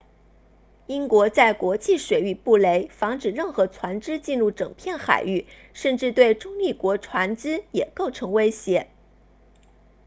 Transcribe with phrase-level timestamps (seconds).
[0.87, 8.89] 英国在国际水域布雷防止任何船只进入整片海域甚至对中立国船只也构成威胁